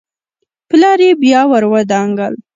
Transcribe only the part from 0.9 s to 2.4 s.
يې بيا ور ودانګل.